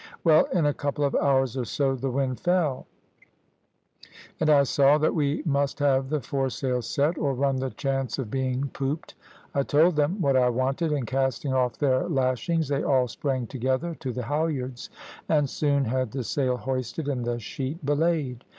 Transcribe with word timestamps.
Well, 0.23 0.45
in 0.45 0.65
a 0.65 0.73
couple 0.73 1.05
of 1.05 1.13
hours 1.13 1.55
or 1.55 1.63
so 1.63 1.93
the 1.93 2.09
wind 2.09 2.39
fell, 2.39 2.87
and 4.39 4.49
I 4.49 4.63
saw 4.63 4.97
that 4.97 5.13
we 5.13 5.43
must 5.45 5.77
have 5.77 6.09
the 6.09 6.19
foresail 6.21 6.81
set, 6.81 7.19
or 7.19 7.35
run 7.35 7.57
the 7.57 7.69
chance 7.69 8.17
of 8.17 8.31
being 8.31 8.69
pooped. 8.73 9.13
I 9.53 9.61
told 9.61 9.97
them 9.97 10.19
what 10.19 10.35
I 10.35 10.49
wanted, 10.49 10.91
and 10.91 11.05
casting 11.05 11.53
off 11.53 11.77
their 11.77 12.09
lashings 12.09 12.67
they 12.67 12.81
all 12.83 13.07
sprang 13.07 13.45
together 13.45 13.93
to 13.99 14.11
the 14.11 14.23
halyards, 14.25 14.89
and 15.29 15.47
soon 15.47 15.85
had 15.85 16.09
the 16.09 16.23
sail 16.23 16.57
hoisted 16.57 17.07
and 17.07 17.23
the 17.23 17.37
sheet 17.39 17.85
belayed. 17.85 18.43